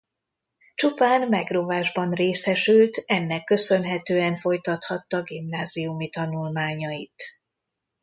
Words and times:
Csupán 0.75 1.27
megrovásban 1.29 2.11
részesült 2.11 3.03
ennek 3.05 3.43
köszönhetően 3.43 4.35
folytathatta 4.35 5.21
gimnáziumi 5.23 6.09
tanulmányait. 6.09 7.21